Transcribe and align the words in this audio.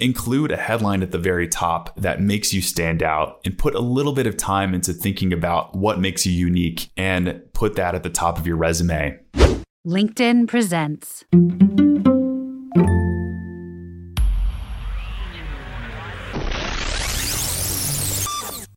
include 0.00 0.52
a 0.52 0.56
headline 0.56 1.02
at 1.02 1.10
the 1.10 1.18
very 1.18 1.48
top 1.48 1.94
that 1.96 2.20
makes 2.20 2.54
you 2.54 2.62
stand 2.62 3.02
out 3.02 3.40
and 3.44 3.58
put 3.58 3.74
a 3.74 3.80
little 3.80 4.12
bit 4.12 4.28
of 4.28 4.36
time 4.36 4.72
into 4.72 4.92
thinking 4.92 5.32
about 5.32 5.74
what 5.74 5.98
makes 5.98 6.24
you 6.24 6.32
unique 6.32 6.90
and 6.96 7.42
put 7.52 7.74
that 7.74 7.96
at 7.96 8.04
the 8.04 8.10
top 8.10 8.38
of 8.38 8.46
your 8.46 8.56
resume. 8.56 9.18
LinkedIn 9.84 10.46
presents. 10.46 11.24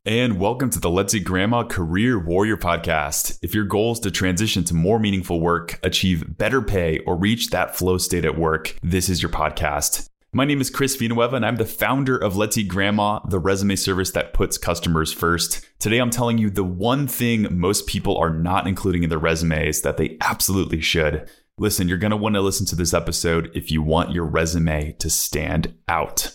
And 0.04 0.40
welcome 0.40 0.68
to 0.70 0.80
the 0.80 0.90
Let's 0.90 1.14
Eat 1.14 1.22
Grandma 1.22 1.62
Career 1.62 2.18
Warrior 2.18 2.56
Podcast. 2.56 3.38
If 3.40 3.54
your 3.54 3.62
goal 3.64 3.92
is 3.92 4.00
to 4.00 4.10
transition 4.10 4.64
to 4.64 4.74
more 4.74 4.98
meaningful 4.98 5.40
work, 5.40 5.78
achieve 5.84 6.36
better 6.36 6.60
pay, 6.60 6.98
or 7.06 7.14
reach 7.14 7.50
that 7.50 7.76
flow 7.76 7.98
state 7.98 8.24
at 8.24 8.36
work, 8.36 8.76
this 8.82 9.08
is 9.08 9.22
your 9.22 9.30
podcast. 9.30 10.08
My 10.34 10.46
name 10.46 10.62
is 10.62 10.70
Chris 10.70 10.96
Villanueva, 10.96 11.36
and 11.36 11.44
I'm 11.44 11.56
the 11.56 11.66
founder 11.66 12.16
of 12.16 12.38
Let's 12.38 12.56
Eat 12.56 12.68
Grandma, 12.68 13.18
the 13.28 13.38
resume 13.38 13.76
service 13.76 14.12
that 14.12 14.32
puts 14.32 14.56
customers 14.56 15.12
first. 15.12 15.60
Today, 15.78 15.98
I'm 15.98 16.08
telling 16.08 16.38
you 16.38 16.48
the 16.48 16.64
one 16.64 17.06
thing 17.06 17.48
most 17.50 17.86
people 17.86 18.16
are 18.16 18.30
not 18.30 18.66
including 18.66 19.02
in 19.02 19.10
their 19.10 19.18
resumes 19.18 19.82
that 19.82 19.98
they 19.98 20.16
absolutely 20.22 20.80
should. 20.80 21.28
Listen, 21.58 21.86
you're 21.86 21.98
going 21.98 22.12
to 22.12 22.16
want 22.16 22.34
to 22.34 22.40
listen 22.40 22.64
to 22.68 22.74
this 22.74 22.94
episode 22.94 23.50
if 23.54 23.70
you 23.70 23.82
want 23.82 24.12
your 24.12 24.24
resume 24.24 24.92
to 24.92 25.10
stand 25.10 25.74
out. 25.86 26.34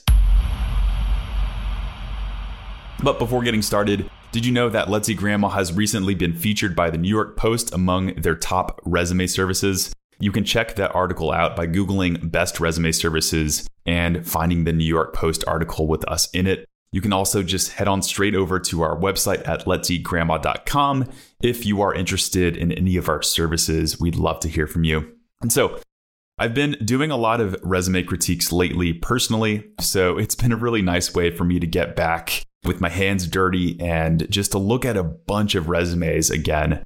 But 3.02 3.18
before 3.18 3.42
getting 3.42 3.64
started, 3.64 4.08
did 4.32 4.46
you 4.46 4.52
know 4.52 4.70
that 4.70 4.92
Let's 4.92 5.10
Eat 5.10 5.18
Grandma 5.18 5.50
has 5.50 5.74
recently 5.74 6.14
been 6.14 6.36
featured 6.36 6.76
by 6.76 6.92
the 6.92 7.00
New 7.00 7.10
York 7.10 7.36
Post 7.36 7.74
among 7.74 8.14
their 8.14 8.36
top 8.36 8.80
resume 8.86 9.26
services? 9.26 9.92
You 10.20 10.32
can 10.32 10.44
check 10.44 10.76
that 10.76 10.96
article 10.96 11.32
out 11.32 11.56
by 11.56 11.68
Googling 11.68 12.32
best 12.32 12.60
resume 12.60 12.92
services 12.92 13.68
and 13.86 14.28
finding 14.28 14.64
the 14.64 14.74
New 14.74 14.86
York 14.86 15.14
Post 15.14 15.44
article 15.48 15.88
with 15.88 16.08
us 16.08 16.30
in 16.32 16.48
it. 16.48 16.66
You 16.92 17.02
can 17.02 17.14
also 17.14 17.44
just 17.44 17.74
head 17.74 17.88
on 17.88 18.02
straight 18.02 18.34
over 18.34 18.60
to 18.60 18.82
our 18.82 18.98
website 18.98 19.48
at 19.48 19.66
let'seatgrandma.com 19.66 21.10
if 21.42 21.66
you 21.66 21.82
are 21.82 21.94
interested 21.94 22.58
in 22.58 22.72
any 22.72 22.98
of 22.98 23.10
our 23.10 23.22
services. 23.22 24.00
We'd 24.00 24.16
love 24.16 24.40
to 24.42 24.50
hear 24.50 24.68
from 24.68 24.84
you. 24.84 25.14
And 25.42 25.52
so, 25.52 25.80
I've 26.40 26.54
been 26.54 26.78
doing 26.86 27.10
a 27.10 27.18
lot 27.18 27.42
of 27.42 27.56
resume 27.64 28.04
critiques 28.04 28.52
lately 28.52 28.94
personally, 28.94 29.66
so 29.80 30.20
it's 30.20 30.36
been 30.36 30.52
a 30.52 30.58
really 30.58 30.84
nice 30.84 31.14
way 31.16 31.32
for 31.32 31.44
me 31.44 31.60
to 31.60 31.66
get 31.66 31.96
back 31.96 32.44
with 32.64 32.80
my 32.80 32.90
hands 32.90 33.28
dirty 33.28 33.80
and 33.80 34.30
just 34.30 34.52
to 34.52 34.60
look 34.60 34.86
at 34.86 34.98
a 34.98 35.04
bunch 35.04 35.56
of 35.56 35.68
resumes 35.68 36.30
again. 36.30 36.84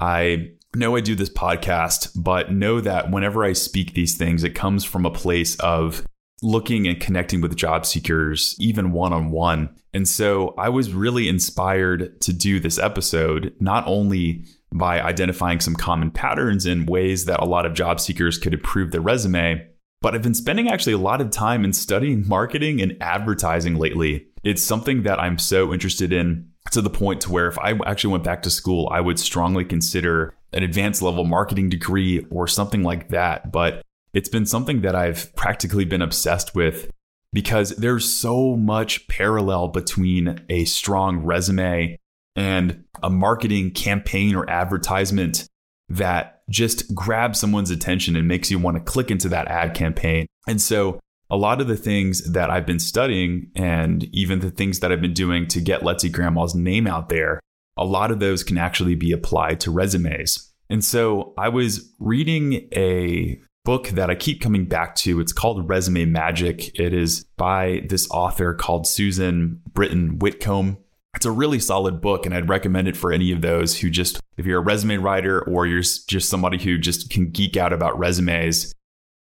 I 0.00 0.52
know 0.76 0.96
I 0.96 1.00
do 1.00 1.14
this 1.14 1.30
podcast, 1.30 2.10
but 2.16 2.52
know 2.52 2.80
that 2.80 3.10
whenever 3.10 3.44
I 3.44 3.52
speak 3.52 3.94
these 3.94 4.16
things, 4.16 4.44
it 4.44 4.54
comes 4.54 4.84
from 4.84 5.06
a 5.06 5.10
place 5.10 5.56
of 5.60 6.06
looking 6.42 6.86
and 6.86 7.00
connecting 7.00 7.40
with 7.40 7.56
job 7.56 7.86
seekers, 7.86 8.54
even 8.58 8.92
one 8.92 9.12
on 9.12 9.30
one. 9.30 9.74
And 9.92 10.06
so 10.06 10.54
I 10.58 10.68
was 10.68 10.92
really 10.92 11.28
inspired 11.28 12.20
to 12.22 12.32
do 12.32 12.60
this 12.60 12.78
episode, 12.78 13.54
not 13.60 13.86
only 13.86 14.44
by 14.72 15.00
identifying 15.00 15.60
some 15.60 15.76
common 15.76 16.10
patterns 16.10 16.66
and 16.66 16.88
ways 16.88 17.26
that 17.26 17.40
a 17.40 17.46
lot 17.46 17.64
of 17.64 17.74
job 17.74 18.00
seekers 18.00 18.38
could 18.38 18.52
improve 18.52 18.90
their 18.90 19.00
resume, 19.00 19.66
but 20.02 20.14
I've 20.14 20.22
been 20.22 20.34
spending 20.34 20.68
actually 20.68 20.92
a 20.92 20.98
lot 20.98 21.20
of 21.20 21.30
time 21.30 21.64
in 21.64 21.72
studying 21.72 22.28
marketing 22.28 22.82
and 22.82 22.96
advertising 23.00 23.76
lately. 23.76 24.26
It's 24.42 24.62
something 24.62 25.04
that 25.04 25.18
I'm 25.18 25.38
so 25.38 25.72
interested 25.72 26.12
in 26.12 26.50
to 26.74 26.82
the 26.82 26.90
point 26.90 27.22
to 27.22 27.32
where 27.32 27.48
if 27.48 27.58
I 27.58 27.78
actually 27.86 28.12
went 28.12 28.24
back 28.24 28.42
to 28.42 28.50
school, 28.50 28.88
I 28.92 29.00
would 29.00 29.18
strongly 29.18 29.64
consider 29.64 30.34
an 30.52 30.62
advanced 30.62 31.02
level 31.02 31.24
marketing 31.24 31.68
degree 31.68 32.26
or 32.30 32.46
something 32.46 32.82
like 32.82 33.08
that. 33.08 33.50
But 33.50 33.82
it's 34.12 34.28
been 34.28 34.46
something 34.46 34.82
that 34.82 34.94
I've 34.94 35.34
practically 35.34 35.84
been 35.84 36.02
obsessed 36.02 36.54
with 36.54 36.90
because 37.32 37.70
there's 37.70 38.08
so 38.08 38.56
much 38.56 39.08
parallel 39.08 39.68
between 39.68 40.40
a 40.48 40.64
strong 40.66 41.18
resume 41.18 41.98
and 42.36 42.84
a 43.02 43.10
marketing 43.10 43.72
campaign 43.72 44.36
or 44.36 44.48
advertisement 44.48 45.48
that 45.88 46.42
just 46.48 46.94
grabs 46.94 47.40
someone's 47.40 47.70
attention 47.70 48.16
and 48.16 48.28
makes 48.28 48.50
you 48.50 48.58
want 48.58 48.76
to 48.76 48.82
click 48.82 49.10
into 49.10 49.28
that 49.28 49.48
ad 49.48 49.74
campaign. 49.74 50.26
And 50.46 50.60
so 50.60 51.00
a 51.34 51.36
lot 51.36 51.60
of 51.60 51.66
the 51.66 51.76
things 51.76 52.30
that 52.30 52.48
I've 52.48 52.64
been 52.64 52.78
studying 52.78 53.50
and 53.56 54.04
even 54.14 54.38
the 54.38 54.52
things 54.52 54.78
that 54.78 54.92
I've 54.92 55.00
been 55.00 55.12
doing 55.12 55.48
to 55.48 55.60
get 55.60 55.82
Let's 55.82 56.04
Eat 56.04 56.12
Grandma's 56.12 56.54
name 56.54 56.86
out 56.86 57.08
there, 57.08 57.40
a 57.76 57.84
lot 57.84 58.12
of 58.12 58.20
those 58.20 58.44
can 58.44 58.56
actually 58.56 58.94
be 58.94 59.10
applied 59.10 59.58
to 59.60 59.72
resumes. 59.72 60.52
And 60.70 60.84
so 60.84 61.34
I 61.36 61.48
was 61.48 61.92
reading 61.98 62.68
a 62.72 63.40
book 63.64 63.88
that 63.88 64.10
I 64.10 64.14
keep 64.14 64.40
coming 64.40 64.66
back 64.66 64.94
to. 64.96 65.18
It's 65.18 65.32
called 65.32 65.68
Resume 65.68 66.04
Magic. 66.04 66.78
It 66.78 66.94
is 66.94 67.24
by 67.36 67.82
this 67.88 68.08
author 68.12 68.54
called 68.54 68.86
Susan 68.86 69.60
Britton 69.72 70.20
Whitcomb. 70.20 70.78
It's 71.16 71.26
a 71.26 71.32
really 71.32 71.58
solid 71.58 72.00
book, 72.00 72.26
and 72.26 72.34
I'd 72.34 72.48
recommend 72.48 72.86
it 72.86 72.96
for 72.96 73.10
any 73.10 73.32
of 73.32 73.40
those 73.40 73.80
who 73.80 73.90
just, 73.90 74.20
if 74.36 74.46
you're 74.46 74.60
a 74.60 74.64
resume 74.64 74.98
writer 74.98 75.42
or 75.42 75.66
you're 75.66 75.80
just 75.80 76.28
somebody 76.28 76.62
who 76.62 76.78
just 76.78 77.10
can 77.10 77.30
geek 77.30 77.56
out 77.56 77.72
about 77.72 77.98
resumes. 77.98 78.72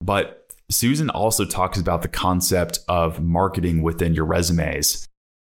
But 0.00 0.47
Susan 0.70 1.08
also 1.10 1.44
talks 1.44 1.78
about 1.78 2.02
the 2.02 2.08
concept 2.08 2.80
of 2.88 3.22
marketing 3.22 3.82
within 3.82 4.14
your 4.14 4.26
resumes. 4.26 5.06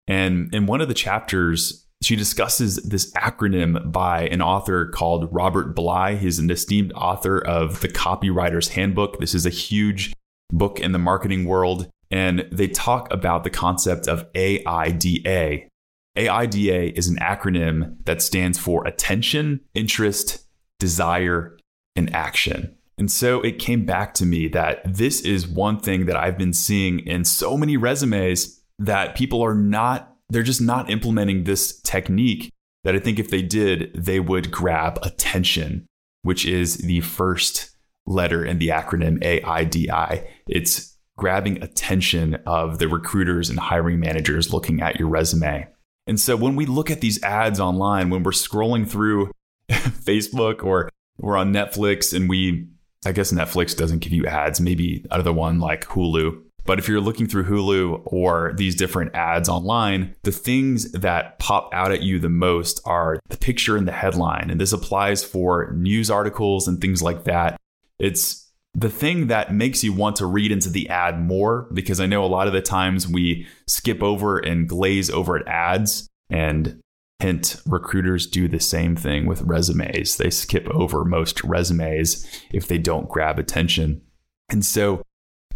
And 0.06 0.52
in 0.54 0.66
one 0.66 0.80
of 0.80 0.88
the 0.88 0.94
chapters, 0.94 1.86
she 2.02 2.16
discusses 2.16 2.76
this 2.76 3.10
acronym 3.12 3.90
by 3.90 4.26
an 4.28 4.42
author 4.42 4.86
called 4.88 5.28
Robert 5.32 5.74
Bly. 5.74 6.16
He's 6.16 6.38
an 6.38 6.50
esteemed 6.50 6.92
author 6.92 7.38
of 7.38 7.80
The 7.80 7.88
Copywriter's 7.88 8.68
Handbook. 8.68 9.18
This 9.20 9.34
is 9.34 9.46
a 9.46 9.50
huge 9.50 10.12
book 10.52 10.80
in 10.80 10.92
the 10.92 10.98
marketing 10.98 11.46
world. 11.46 11.88
And 12.10 12.46
they 12.52 12.68
talk 12.68 13.10
about 13.12 13.44
the 13.44 13.50
concept 13.50 14.06
of 14.08 14.26
AIDA. 14.34 15.68
AIDA 16.16 16.98
is 16.98 17.08
an 17.08 17.16
acronym 17.16 17.96
that 18.04 18.20
stands 18.20 18.58
for 18.58 18.86
attention, 18.86 19.60
interest, 19.74 20.44
desire, 20.78 21.56
and 21.96 22.14
action. 22.14 22.76
And 22.98 23.10
so 23.10 23.40
it 23.40 23.58
came 23.58 23.84
back 23.84 24.14
to 24.14 24.26
me 24.26 24.48
that 24.48 24.82
this 24.84 25.20
is 25.20 25.48
one 25.48 25.80
thing 25.80 26.06
that 26.06 26.16
I've 26.16 26.38
been 26.38 26.52
seeing 26.52 27.00
in 27.00 27.24
so 27.24 27.56
many 27.56 27.76
resumes 27.76 28.62
that 28.78 29.16
people 29.16 29.42
are 29.42 29.54
not, 29.54 30.14
they're 30.28 30.42
just 30.42 30.60
not 30.60 30.90
implementing 30.90 31.44
this 31.44 31.80
technique 31.80 32.50
that 32.84 32.94
I 32.94 32.98
think 32.98 33.18
if 33.18 33.30
they 33.30 33.42
did, 33.42 33.90
they 33.94 34.20
would 34.20 34.50
grab 34.50 34.98
attention, 35.02 35.86
which 36.22 36.46
is 36.46 36.78
the 36.78 37.00
first 37.00 37.70
letter 38.06 38.44
in 38.44 38.58
the 38.58 38.68
acronym 38.68 39.22
AIDA. 39.24 40.24
It's 40.46 40.96
grabbing 41.16 41.62
attention 41.62 42.36
of 42.46 42.78
the 42.78 42.88
recruiters 42.88 43.48
and 43.48 43.58
hiring 43.58 44.00
managers 44.00 44.52
looking 44.52 44.82
at 44.82 44.98
your 44.98 45.08
resume. 45.08 45.66
And 46.06 46.20
so 46.20 46.36
when 46.36 46.54
we 46.54 46.66
look 46.66 46.90
at 46.90 47.00
these 47.00 47.22
ads 47.22 47.58
online, 47.58 48.10
when 48.10 48.22
we're 48.22 48.32
scrolling 48.32 48.88
through 48.88 49.30
Facebook 49.70 50.62
or 50.62 50.90
we're 51.18 51.36
on 51.36 51.52
Netflix 51.52 52.14
and 52.14 52.28
we 52.28 52.66
I 53.04 53.12
guess 53.12 53.32
Netflix 53.32 53.76
doesn't 53.76 54.00
give 54.00 54.12
you 54.12 54.26
ads, 54.26 54.60
maybe 54.60 55.04
other 55.10 55.32
one 55.32 55.60
like 55.60 55.84
Hulu. 55.86 56.40
But 56.66 56.78
if 56.78 56.88
you're 56.88 57.00
looking 57.00 57.26
through 57.26 57.44
Hulu 57.44 58.02
or 58.06 58.54
these 58.56 58.74
different 58.74 59.14
ads 59.14 59.48
online, 59.48 60.14
the 60.22 60.32
things 60.32 60.90
that 60.92 61.38
pop 61.38 61.68
out 61.72 61.92
at 61.92 62.02
you 62.02 62.18
the 62.18 62.30
most 62.30 62.80
are 62.86 63.20
the 63.28 63.36
picture 63.36 63.76
and 63.76 63.86
the 63.86 63.92
headline. 63.92 64.50
And 64.50 64.60
this 64.60 64.72
applies 64.72 65.22
for 65.22 65.72
news 65.74 66.10
articles 66.10 66.66
and 66.66 66.80
things 66.80 67.02
like 67.02 67.24
that. 67.24 67.60
It's 67.98 68.50
the 68.74 68.90
thing 68.90 69.28
that 69.28 69.54
makes 69.54 69.84
you 69.84 69.92
want 69.92 70.16
to 70.16 70.26
read 70.26 70.50
into 70.50 70.70
the 70.70 70.88
ad 70.88 71.20
more 71.20 71.68
because 71.72 72.00
I 72.00 72.06
know 72.06 72.24
a 72.24 72.26
lot 72.26 72.46
of 72.46 72.52
the 72.52 72.62
times 72.62 73.06
we 73.06 73.46
skip 73.66 74.02
over 74.02 74.38
and 74.38 74.68
glaze 74.68 75.10
over 75.10 75.36
at 75.36 75.46
ads. 75.46 76.08
And 76.30 76.80
Hint, 77.20 77.56
recruiters 77.66 78.26
do 78.26 78.48
the 78.48 78.60
same 78.60 78.96
thing 78.96 79.26
with 79.26 79.42
resumes. 79.42 80.16
They 80.16 80.30
skip 80.30 80.68
over 80.68 81.04
most 81.04 81.42
resumes 81.44 82.26
if 82.52 82.68
they 82.68 82.78
don't 82.78 83.08
grab 83.08 83.38
attention. 83.38 84.02
And 84.50 84.64
so 84.64 85.02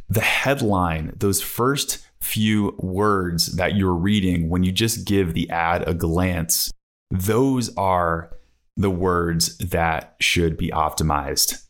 the 0.08 0.20
headline, 0.20 1.12
those 1.16 1.42
first 1.42 2.06
few 2.20 2.74
words 2.78 3.56
that 3.56 3.76
you're 3.76 3.94
reading 3.94 4.48
when 4.48 4.62
you 4.62 4.72
just 4.72 5.06
give 5.06 5.34
the 5.34 5.48
ad 5.50 5.86
a 5.86 5.94
glance, 5.94 6.72
those 7.10 7.74
are 7.76 8.30
the 8.76 8.90
words 8.90 9.58
that 9.58 10.14
should 10.20 10.56
be 10.56 10.70
optimized. 10.70 11.64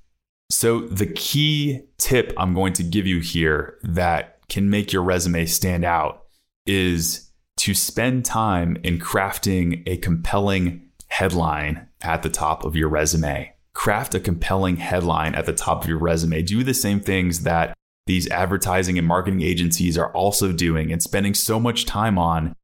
So, 0.51 0.81
the 0.81 1.07
key 1.07 1.83
tip 1.99 2.33
I'm 2.39 2.55
going 2.55 2.73
to 2.75 2.83
give 2.83 3.07
you 3.07 3.21
here 3.21 3.79
that 3.83 4.39
can 4.49 4.71
make 4.71 4.93
your 4.93 5.03
resume 5.03 5.45
stand 5.45 5.85
out 5.85 6.25
is 6.67 7.28
to 7.59 7.75
spend 7.75 8.25
time 8.25 8.77
in 8.83 8.99
crafting 8.99 9.83
a 9.87 9.97
compelling 9.99 10.89
headline 11.09 11.89
at 12.03 12.23
the 12.23 12.31
top 12.31 12.65
of 12.65 12.77
your 12.77 12.89
resume. 12.89 13.53
Craft 13.75 14.15
a 14.15 14.21
compelling 14.21 14.77
headline 14.77 15.35
at 15.35 15.47
the 15.47 15.53
top 15.53 15.83
of 15.83 15.89
your 15.89 15.99
resume. 15.99 16.43
Do 16.43 16.65
the 16.65 16.75
same 16.75 17.01
things 17.01 17.43
that 17.43 17.75
these 18.07 18.29
advertising 18.31 18.99
and 18.99 19.07
marketing 19.07 19.43
agencies 19.43 19.99
are 19.99 20.13
also 20.13 20.53
doing 20.53 20.91
and 20.93 21.03
spending 21.03 21.35
so 21.35 21.61
much 21.61 21.85
time 21.85 22.19
on 22.19 22.55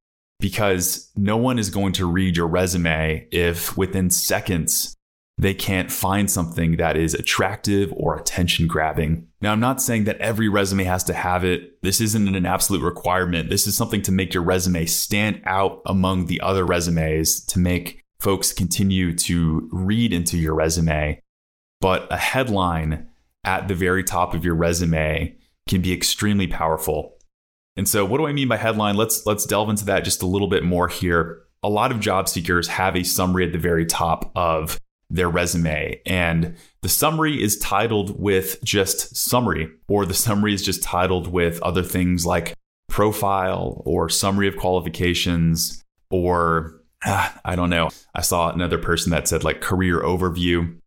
because 0.41 1.11
no 1.17 1.37
one 1.37 1.59
is 1.59 1.71
going 1.71 1.93
to 1.93 2.07
read 2.07 2.37
your 2.37 2.49
resume 2.49 3.29
if 3.31 3.77
within 3.77 4.11
seconds 4.11 4.95
they 5.37 5.55
can't 5.55 5.91
find 5.91 6.31
something 6.31 6.77
that 6.77 6.97
is 6.97 7.13
attractive 7.13 7.93
or 7.97 8.17
attention 8.17 8.69
grabbing. 8.69 9.27
Now, 9.41 9.53
I'm 9.53 9.61
not 9.61 9.83
saying 9.83 10.05
that 10.05 10.19
every 10.19 10.49
resume 10.49 10.85
has 10.85 11.03
to 11.05 11.13
have 11.13 11.45
it. 11.45 11.83
This 11.83 12.01
isn't 12.01 12.35
an 12.35 12.47
absolute 12.47 12.83
requirement. 12.83 13.51
This 13.51 13.67
is 13.67 13.77
something 13.77 14.03
to 14.03 14.13
make 14.13 14.33
your 14.33 14.45
resume 14.45 14.87
stand 14.87 15.43
out 15.45 15.83
among 15.87 16.27
the 16.27 16.41
other 16.41 16.65
resumes, 16.65 17.45
to 17.47 17.59
make 17.59 18.05
folks 18.21 18.53
continue 18.53 19.13
to 19.15 19.69
read 19.73 20.13
into 20.13 20.39
your 20.39 20.55
resume. 20.55 21.21
But 21.81 22.07
a 22.11 22.17
headline 22.17 23.09
at 23.43 23.69
the 23.69 23.75
very 23.75 24.05
top 24.05 24.35
of 24.35 24.45
your 24.45 24.55
resume 24.55 25.37
can 25.69 25.83
be 25.83 25.93
extremely 25.93 26.47
powerful. 26.47 27.19
And 27.77 27.89
so 27.89 28.05
what 28.05 28.19
do 28.19 28.27
I 28.27 28.33
mean 28.33 28.49
by 28.49 28.57
headline? 28.57 28.97
Let's 28.97 29.27
let's 29.27 29.45
delve 29.45 29.69
into 29.69 29.85
that 29.87 30.05
just 30.05 30.23
a 30.23 30.27
little 30.27 30.49
bit 30.49 30.63
more 30.63 30.89
here. 30.89 31.43
A 31.63 31.69
lot 31.69 31.91
of 31.91 31.99
job 31.99 32.29
seekers 32.29 32.69
have 32.69 32.95
a 32.95 33.03
summary 33.03 33.47
at 33.47 33.53
the 33.53 33.59
very 33.59 33.85
top 33.85 34.31
of 34.37 34.79
their 35.15 35.29
resume. 35.29 36.01
And 36.07 36.57
the 36.83 36.89
summary 36.89 37.43
is 37.43 37.59
titled 37.59 38.21
with 38.21 38.63
just 38.63 39.17
summary, 39.17 39.71
or 39.89 40.05
the 40.05 40.15
summary 40.15 40.55
is 40.55 40.63
just 40.63 40.83
titled 40.83 41.29
with 41.29 41.63
other 41.63 41.83
things 41.83 42.27
like 42.27 42.55
profile 42.89 43.83
or 43.85 44.09
summary 44.09 44.49
of 44.49 44.57
qualifications, 44.57 45.83
or 46.11 46.81
ah, 47.05 47.39
I 47.45 47.57
don't 47.57 47.71
know. 47.71 47.91
I 48.15 48.23
saw 48.23 48.51
another 48.51 48.79
person 48.79 49.11
that 49.13 49.29
said 49.29 49.45
like 49.45 49.61
career 49.61 50.01
overview. 50.01 50.79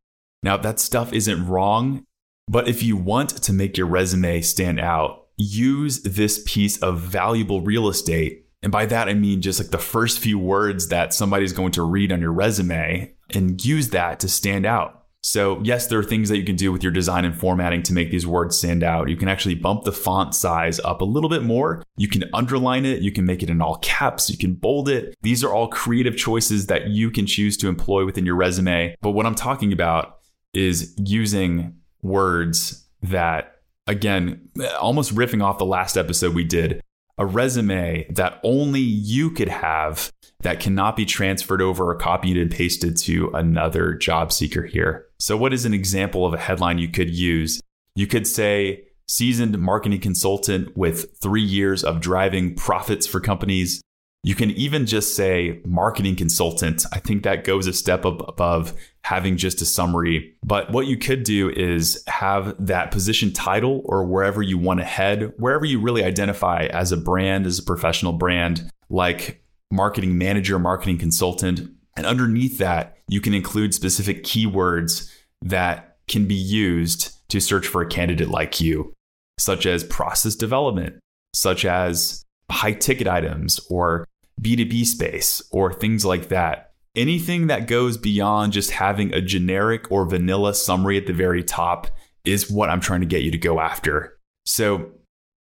Now, 0.44 0.58
that 0.58 0.80
stuff 0.80 1.14
isn't 1.14 1.48
wrong, 1.48 2.06
but 2.48 2.68
if 2.68 2.84
you 2.84 2.96
want 2.96 3.30
to 3.30 3.54
make 3.54 3.78
your 3.78 3.88
resume 3.88 4.42
stand 4.42 4.80
out, 4.80 5.28
use 5.38 6.02
this 6.04 6.44
piece 6.46 6.78
of 6.78 7.00
valuable 7.00 7.62
real 7.62 7.88
estate 7.88 8.48
and 8.64 8.72
by 8.72 8.86
that, 8.88 9.08
I 9.08 9.14
mean 9.14 9.42
just 9.42 9.60
like 9.60 9.70
the 9.70 9.78
first 9.78 10.20
few 10.20 10.40
words 10.40 10.88
that 10.88 11.14
somebody's 11.14 11.54
going 11.54 11.72
to 11.74 11.84
read 11.84 12.12
on 12.12 12.22
your 12.22 12.34
resume 12.34 13.14
and 13.34 13.64
use 13.64 13.90
that 13.90 14.20
to 14.22 14.30
stand 14.30 14.66
out. 14.66 15.06
So, 15.22 15.60
yes, 15.62 15.88
there 15.88 16.00
are 16.00 16.04
things 16.04 16.30
that 16.30 16.38
you 16.38 16.46
can 16.46 16.56
do 16.56 16.72
with 16.72 16.84
your 16.84 16.92
design 16.92 17.26
and 17.26 17.38
formatting 17.38 17.84
to 17.84 17.94
make 17.94 18.12
these 18.12 18.26
words 18.26 18.58
stand 18.58 18.82
out. 18.82 19.10
You 19.10 19.18
can 19.18 19.28
actually 19.28 19.56
bump 19.56 19.84
the 19.84 19.92
font 19.92 20.34
size 20.34 20.80
up 20.82 21.02
a 21.02 21.06
little 21.06 21.30
bit 21.30 21.44
more. 21.44 21.84
You 21.98 22.08
can 22.08 22.24
underline 22.34 22.86
it. 22.86 23.02
You 23.02 23.12
can 23.12 23.26
make 23.26 23.44
it 23.44 23.50
in 23.50 23.62
all 23.62 23.78
caps. 23.78 24.30
You 24.30 24.38
can 24.38 24.54
bold 24.54 24.88
it. 24.88 25.16
These 25.24 25.44
are 25.44 25.54
all 25.54 25.68
creative 25.68 26.16
choices 26.16 26.68
that 26.68 26.88
you 26.88 27.12
can 27.12 27.26
choose 27.26 27.58
to 27.58 27.68
employ 27.68 28.06
within 28.06 28.26
your 28.26 28.36
resume. 28.36 28.96
But 29.02 29.12
what 29.12 29.26
I'm 29.26 29.36
talking 29.36 29.74
about 29.74 30.20
is 30.54 30.96
using 30.98 31.76
words 32.02 32.88
that, 33.02 33.56
again, 33.86 34.48
almost 34.80 35.14
riffing 35.14 35.44
off 35.44 35.58
the 35.58 35.66
last 35.66 35.98
episode 35.98 36.36
we 36.36 36.46
did, 36.46 36.82
a 37.18 37.26
resume 37.26 38.06
that 38.10 38.40
only 38.44 38.80
you 38.80 39.32
could 39.32 39.48
have 39.48 40.12
that 40.42 40.60
cannot 40.60 40.96
be 40.96 41.06
transferred 41.06 41.62
over 41.62 41.90
or 41.90 41.96
copied 41.96 42.38
and 42.38 42.52
pasted 42.52 42.96
to 42.96 43.30
another 43.34 43.94
job 43.94 44.32
seeker 44.32 44.64
here. 44.64 45.08
So, 45.20 45.36
what 45.36 45.54
is 45.54 45.66
an 45.66 45.74
example 45.74 46.26
of 46.26 46.34
a 46.34 46.38
headline 46.38 46.78
you 46.78 46.90
could 46.90 47.10
use? 47.10 47.60
You 47.96 48.06
could 48.06 48.28
say, 48.28 48.84
seasoned 49.08 49.58
marketing 49.58 50.02
consultant 50.02 50.76
with 50.78 51.18
three 51.20 51.42
years 51.42 51.84
of 51.84 52.02
driving 52.02 52.56
profits 52.56 53.08
for 53.08 53.20
companies. 53.20 53.82
You 54.24 54.36
can 54.36 54.52
even 54.52 54.86
just 54.86 55.16
say 55.16 55.62
marketing 55.64 56.16
consultant. 56.16 56.86
I 56.92 57.00
think 57.00 57.24
that 57.24 57.44
goes 57.44 57.66
a 57.68 57.74
step 57.74 58.04
above 58.04 58.74
having 59.04 59.38
just 59.38 59.62
a 59.62 59.66
summary. 59.66 60.36
But 60.44 60.72
what 60.72 60.88
you 60.88 60.98
could 60.98 61.24
do 61.24 61.50
is 61.50 62.04
have 62.08 62.54
that 62.66 62.92
position 62.92 63.32
title 63.32 63.82
or 63.86 64.06
wherever 64.06 64.42
you 64.42 64.58
want 64.58 64.82
to 64.82 64.86
head, 64.86 65.34
wherever 65.38 65.64
you 65.64 65.80
really 65.80 66.04
identify 66.04 66.66
as 66.66 66.92
a 66.92 66.98
brand, 66.98 67.46
as 67.46 67.60
a 67.60 67.64
professional 67.64 68.12
brand, 68.12 68.70
like 68.90 69.42
marketing 69.72 70.18
manager, 70.18 70.60
marketing 70.60 70.98
consultant. 70.98 71.62
And 71.96 72.06
underneath 72.06 72.58
that, 72.58 72.98
you 73.08 73.22
can 73.22 73.34
include 73.34 73.74
specific 73.74 74.24
keywords 74.24 75.10
that 75.42 75.98
can 76.08 76.28
be 76.28 76.36
used 76.36 77.18
to 77.30 77.40
search 77.40 77.68
for 77.68 77.82
a 77.82 77.88
candidate 77.88 78.30
like 78.30 78.60
you, 78.60 78.94
such 79.40 79.66
as 79.66 79.84
process 79.86 80.36
development, 80.36 81.00
such 81.34 81.66
as 81.66 82.24
high 82.52 82.74
ticket 82.74 83.08
items 83.08 83.60
or 83.70 84.08
B2B 84.42 84.86
space 84.86 85.42
or 85.52 85.74
things 85.74 86.06
like 86.06 86.30
that 86.30 86.68
anything 86.98 87.48
that 87.48 87.68
goes 87.68 87.96
beyond 87.96 88.52
just 88.52 88.72
having 88.72 89.14
a 89.14 89.22
generic 89.22 89.90
or 89.92 90.06
vanilla 90.06 90.54
summary 90.54 90.98
at 90.98 91.06
the 91.06 91.14
very 91.14 91.44
top 91.44 91.88
is 92.26 92.50
what 92.50 92.70
I'm 92.70 92.82
trying 92.82 93.02
to 93.02 93.06
get 93.06 93.22
you 93.22 93.32
to 93.32 93.38
go 93.38 93.62
after. 93.62 94.18
So 94.46 94.92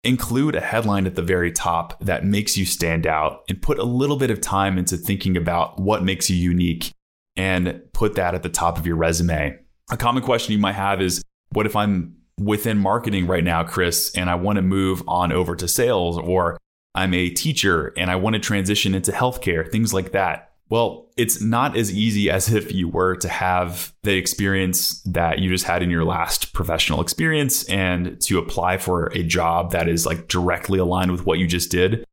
include 0.02 0.56
a 0.56 0.60
headline 0.60 1.06
at 1.06 1.14
the 1.14 1.22
very 1.22 1.50
top 1.50 1.98
that 2.00 2.26
makes 2.26 2.58
you 2.58 2.66
stand 2.66 3.06
out 3.06 3.42
and 3.48 3.62
put 3.62 3.78
a 3.78 3.84
little 3.84 4.16
bit 4.16 4.30
of 4.30 4.40
time 4.40 4.76
into 4.76 4.96
thinking 4.96 5.36
about 5.36 5.80
what 5.80 6.02
makes 6.02 6.28
you 6.28 6.36
unique 6.36 6.92
and 7.36 7.80
put 7.92 8.16
that 8.16 8.34
at 8.34 8.42
the 8.42 8.50
top 8.50 8.76
of 8.76 8.86
your 8.86 8.96
resume. 8.96 9.56
A 9.90 9.96
common 9.96 10.22
question 10.22 10.52
you 10.52 10.58
might 10.58 10.72
have 10.72 11.00
is 11.00 11.22
what 11.52 11.66
if 11.66 11.76
I'm 11.76 12.16
within 12.38 12.78
marketing 12.78 13.26
right 13.26 13.44
now, 13.44 13.62
Chris, 13.62 14.12
and 14.16 14.28
I 14.28 14.34
want 14.34 14.56
to 14.56 14.62
move 14.62 15.02
on 15.06 15.32
over 15.32 15.54
to 15.54 15.68
sales, 15.68 16.18
or 16.18 16.58
I'm 16.94 17.14
a 17.14 17.30
teacher 17.30 17.92
and 17.96 18.10
I 18.10 18.16
want 18.16 18.34
to 18.34 18.40
transition 18.40 18.94
into 18.94 19.12
healthcare, 19.12 19.70
things 19.70 19.92
like 19.92 20.12
that. 20.12 20.50
Well, 20.70 21.10
it's 21.16 21.40
not 21.40 21.76
as 21.76 21.92
easy 21.92 22.30
as 22.30 22.52
if 22.52 22.72
you 22.72 22.88
were 22.88 23.16
to 23.16 23.28
have 23.28 23.92
the 24.02 24.16
experience 24.16 25.00
that 25.02 25.38
you 25.38 25.50
just 25.50 25.64
had 25.64 25.82
in 25.82 25.90
your 25.90 26.04
last 26.04 26.52
professional 26.52 27.00
experience 27.00 27.64
and 27.64 28.20
to 28.22 28.38
apply 28.38 28.78
for 28.78 29.06
a 29.08 29.22
job 29.22 29.72
that 29.72 29.88
is 29.88 30.06
like 30.06 30.28
directly 30.28 30.78
aligned 30.78 31.12
with 31.12 31.26
what 31.26 31.38
you 31.38 31.46
just 31.46 31.70
did. 31.70 32.04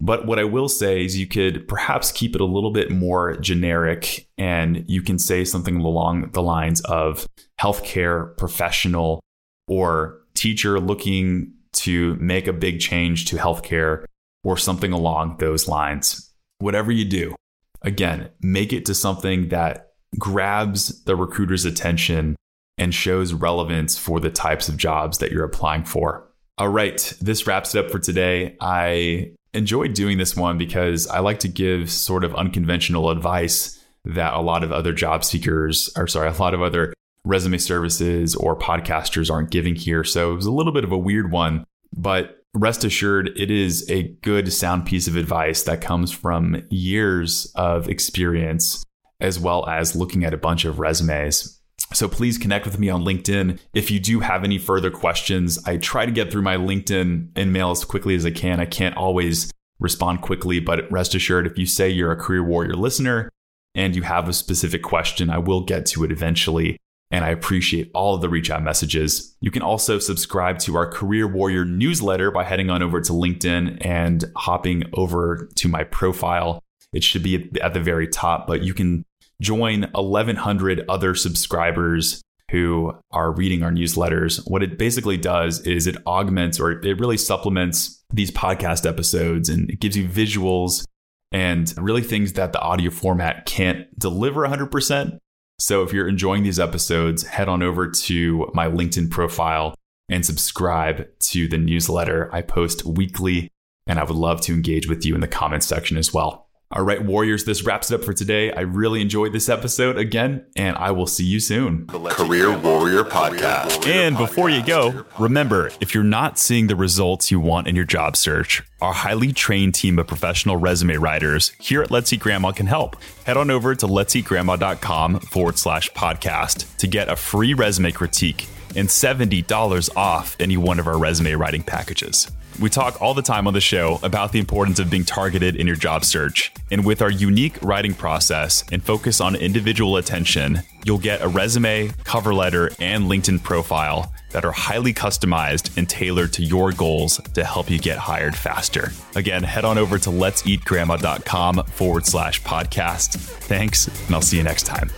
But 0.00 0.26
what 0.26 0.38
I 0.38 0.44
will 0.44 0.68
say 0.68 1.04
is 1.04 1.18
you 1.18 1.26
could 1.26 1.66
perhaps 1.66 2.12
keep 2.12 2.36
it 2.36 2.40
a 2.40 2.46
little 2.46 2.70
bit 2.70 2.90
more 2.90 3.36
generic 3.38 4.28
and 4.38 4.84
you 4.88 5.02
can 5.02 5.18
say 5.18 5.44
something 5.44 5.80
along 5.80 6.30
the 6.30 6.42
lines 6.42 6.80
of 6.82 7.26
healthcare 7.60 8.36
professional 8.36 9.20
or 9.66 10.20
teacher 10.34 10.78
looking 10.78 11.52
to 11.72 12.14
make 12.16 12.46
a 12.46 12.52
big 12.52 12.78
change 12.78 13.24
to 13.26 13.36
healthcare 13.36 14.04
or 14.44 14.56
something 14.56 14.92
along 14.92 15.36
those 15.38 15.68
lines. 15.68 16.32
Whatever 16.58 16.92
you 16.92 17.04
do, 17.04 17.34
again, 17.82 18.30
make 18.40 18.72
it 18.72 18.86
to 18.86 18.94
something 18.94 19.48
that 19.48 19.92
grabs 20.18 21.04
the 21.04 21.16
recruiter's 21.16 21.64
attention 21.64 22.36
and 22.78 22.94
shows 22.94 23.32
relevance 23.32 23.98
for 23.98 24.20
the 24.20 24.30
types 24.30 24.68
of 24.68 24.76
jobs 24.76 25.18
that 25.18 25.32
you're 25.32 25.44
applying 25.44 25.84
for. 25.84 26.28
All 26.56 26.68
right, 26.68 27.12
this 27.20 27.46
wraps 27.46 27.74
it 27.74 27.84
up 27.84 27.90
for 27.90 27.98
today. 27.98 28.56
I 28.60 29.32
enjoyed 29.54 29.94
doing 29.94 30.18
this 30.18 30.36
one 30.36 30.58
because 30.58 31.06
I 31.06 31.20
like 31.20 31.40
to 31.40 31.48
give 31.48 31.90
sort 31.90 32.24
of 32.24 32.34
unconventional 32.34 33.10
advice 33.10 33.84
that 34.04 34.34
a 34.34 34.40
lot 34.40 34.64
of 34.64 34.72
other 34.72 34.92
job 34.92 35.24
seekers, 35.24 35.90
or 35.96 36.06
sorry, 36.06 36.28
a 36.28 36.32
lot 36.32 36.54
of 36.54 36.62
other 36.62 36.94
resume 37.24 37.58
services 37.58 38.34
or 38.34 38.56
podcasters 38.56 39.30
aren't 39.30 39.50
giving 39.50 39.74
here. 39.74 40.04
So 40.04 40.32
it 40.32 40.36
was 40.36 40.46
a 40.46 40.52
little 40.52 40.72
bit 40.72 40.84
of 40.84 40.92
a 40.92 40.98
weird 40.98 41.30
one, 41.30 41.64
but 41.96 42.37
rest 42.54 42.84
assured, 42.84 43.30
it 43.36 43.50
is 43.50 43.88
a 43.90 44.14
good, 44.22 44.52
sound 44.52 44.86
piece 44.86 45.08
of 45.08 45.16
advice 45.16 45.62
that 45.64 45.80
comes 45.80 46.12
from 46.12 46.62
years 46.70 47.50
of 47.54 47.88
experience, 47.88 48.84
as 49.20 49.38
well 49.38 49.68
as 49.68 49.96
looking 49.96 50.24
at 50.24 50.34
a 50.34 50.38
bunch 50.38 50.64
of 50.64 50.78
resumes. 50.78 51.60
So 51.94 52.08
please 52.08 52.36
connect 52.36 52.66
with 52.66 52.78
me 52.78 52.90
on 52.90 53.04
LinkedIn. 53.04 53.58
If 53.72 53.90
you 53.90 53.98
do 53.98 54.20
have 54.20 54.44
any 54.44 54.58
further 54.58 54.90
questions, 54.90 55.58
I 55.66 55.78
try 55.78 56.04
to 56.04 56.12
get 56.12 56.30
through 56.30 56.42
my 56.42 56.56
LinkedIn 56.56 57.30
and 57.34 57.52
mail 57.52 57.70
as 57.70 57.84
quickly 57.84 58.14
as 58.14 58.26
I 58.26 58.30
can. 58.30 58.60
I 58.60 58.66
can't 58.66 58.96
always 58.96 59.50
respond 59.80 60.20
quickly, 60.20 60.60
but 60.60 60.90
rest 60.90 61.14
assured, 61.14 61.46
if 61.46 61.56
you 61.56 61.64
say 61.64 61.88
you're 61.88 62.12
a 62.12 62.16
Career 62.16 62.44
Warrior 62.44 62.74
listener 62.74 63.30
and 63.74 63.96
you 63.96 64.02
have 64.02 64.28
a 64.28 64.32
specific 64.32 64.82
question, 64.82 65.30
I 65.30 65.38
will 65.38 65.62
get 65.64 65.86
to 65.86 66.04
it 66.04 66.12
eventually 66.12 66.76
and 67.10 67.24
I 67.24 67.30
appreciate 67.30 67.90
all 67.94 68.14
of 68.14 68.20
the 68.20 68.28
reach 68.28 68.50
out 68.50 68.62
messages. 68.62 69.34
You 69.40 69.50
can 69.50 69.62
also 69.62 69.98
subscribe 69.98 70.58
to 70.60 70.76
our 70.76 70.90
Career 70.90 71.26
Warrior 71.26 71.64
newsletter 71.64 72.30
by 72.30 72.44
heading 72.44 72.70
on 72.70 72.82
over 72.82 73.00
to 73.00 73.12
LinkedIn 73.12 73.84
and 73.84 74.24
hopping 74.36 74.84
over 74.92 75.48
to 75.56 75.68
my 75.68 75.84
profile. 75.84 76.62
It 76.92 77.02
should 77.02 77.22
be 77.22 77.50
at 77.62 77.74
the 77.74 77.80
very 77.80 78.08
top, 78.08 78.46
but 78.46 78.62
you 78.62 78.74
can 78.74 79.04
join 79.40 79.82
1,100 79.92 80.84
other 80.88 81.14
subscribers 81.14 82.22
who 82.50 82.92
are 83.10 83.32
reading 83.32 83.62
our 83.62 83.70
newsletters. 83.70 84.42
What 84.50 84.62
it 84.62 84.78
basically 84.78 85.16
does 85.16 85.60
is 85.60 85.86
it 85.86 85.96
augments 86.06 86.58
or 86.58 86.72
it 86.72 86.98
really 86.98 87.18
supplements 87.18 88.02
these 88.12 88.30
podcast 88.30 88.88
episodes 88.88 89.48
and 89.48 89.70
it 89.70 89.80
gives 89.80 89.96
you 89.96 90.08
visuals 90.08 90.84
and 91.30 91.72
really 91.76 92.02
things 92.02 92.32
that 92.34 92.52
the 92.52 92.60
audio 92.60 92.90
format 92.90 93.44
can't 93.44 93.86
deliver 93.98 94.46
100%. 94.46 95.18
So 95.58 95.82
if 95.82 95.92
you're 95.92 96.08
enjoying 96.08 96.44
these 96.44 96.60
episodes, 96.60 97.24
head 97.24 97.48
on 97.48 97.62
over 97.62 97.90
to 97.90 98.50
my 98.54 98.68
LinkedIn 98.68 99.10
profile 99.10 99.74
and 100.08 100.24
subscribe 100.24 101.08
to 101.20 101.48
the 101.48 101.58
newsletter. 101.58 102.32
I 102.32 102.42
post 102.42 102.84
weekly, 102.84 103.50
and 103.86 103.98
I 103.98 104.04
would 104.04 104.16
love 104.16 104.40
to 104.42 104.54
engage 104.54 104.88
with 104.88 105.04
you 105.04 105.14
in 105.14 105.20
the 105.20 105.28
comments 105.28 105.66
section 105.66 105.96
as 105.96 106.14
well. 106.14 106.47
All 106.70 106.82
right, 106.82 107.02
Warriors, 107.02 107.44
this 107.44 107.62
wraps 107.64 107.90
it 107.90 107.94
up 107.94 108.04
for 108.04 108.12
today. 108.12 108.52
I 108.52 108.60
really 108.60 109.00
enjoyed 109.00 109.32
this 109.32 109.48
episode 109.48 109.96
again, 109.96 110.44
and 110.54 110.76
I 110.76 110.90
will 110.90 111.06
see 111.06 111.24
you 111.24 111.40
soon. 111.40 111.86
Career 111.86 112.58
Warrior 112.58 113.04
Podcast. 113.04 113.86
And 113.86 114.18
before 114.18 114.50
you 114.50 114.62
go, 114.62 115.06
remember 115.18 115.70
if 115.80 115.94
you're 115.94 116.04
not 116.04 116.38
seeing 116.38 116.66
the 116.66 116.76
results 116.76 117.30
you 117.30 117.40
want 117.40 117.68
in 117.68 117.74
your 117.74 117.86
job 117.86 118.18
search, 118.18 118.62
our 118.82 118.92
highly 118.92 119.32
trained 119.32 119.76
team 119.76 119.98
of 119.98 120.08
professional 120.08 120.58
resume 120.58 120.96
writers 120.96 121.52
here 121.58 121.80
at 121.80 121.90
Let's 121.90 122.12
Eat 122.12 122.20
Grandma 122.20 122.52
can 122.52 122.66
help. 122.66 122.96
Head 123.24 123.38
on 123.38 123.50
over 123.50 123.74
to 123.74 123.86
let'seatgrandma.com 123.86 125.20
forward 125.20 125.56
slash 125.56 125.90
podcast 125.92 126.76
to 126.76 126.86
get 126.86 127.08
a 127.08 127.16
free 127.16 127.54
resume 127.54 127.92
critique 127.92 128.46
and 128.76 128.88
$70 128.88 129.96
off 129.96 130.36
any 130.38 130.58
one 130.58 130.78
of 130.78 130.86
our 130.86 130.98
resume 130.98 131.32
writing 131.32 131.62
packages. 131.62 132.30
We 132.60 132.68
talk 132.68 133.00
all 133.00 133.14
the 133.14 133.22
time 133.22 133.46
on 133.46 133.54
the 133.54 133.60
show 133.60 134.00
about 134.02 134.32
the 134.32 134.40
importance 134.40 134.80
of 134.80 134.90
being 134.90 135.04
targeted 135.04 135.54
in 135.54 135.66
your 135.66 135.76
job 135.76 136.04
search. 136.04 136.52
And 136.72 136.84
with 136.84 137.00
our 137.00 137.10
unique 137.10 137.56
writing 137.62 137.94
process 137.94 138.64
and 138.72 138.82
focus 138.82 139.20
on 139.20 139.36
individual 139.36 139.96
attention, 139.96 140.62
you'll 140.84 140.98
get 140.98 141.22
a 141.22 141.28
resume, 141.28 141.90
cover 142.02 142.34
letter, 142.34 142.72
and 142.80 143.04
LinkedIn 143.04 143.44
profile 143.44 144.12
that 144.30 144.44
are 144.44 144.52
highly 144.52 144.92
customized 144.92 145.76
and 145.76 145.88
tailored 145.88 146.32
to 146.32 146.42
your 146.42 146.72
goals 146.72 147.20
to 147.34 147.44
help 147.44 147.70
you 147.70 147.78
get 147.78 147.96
hired 147.96 148.34
faster. 148.34 148.90
Again, 149.14 149.44
head 149.44 149.64
on 149.64 149.78
over 149.78 149.96
to 149.98 150.10
let'seatgrandma.com 150.10 151.64
forward 151.66 152.06
slash 152.06 152.42
podcast. 152.42 153.14
Thanks, 153.14 153.86
and 153.86 154.14
I'll 154.14 154.20
see 154.20 154.36
you 154.36 154.42
next 154.42 154.64
time. 154.64 154.90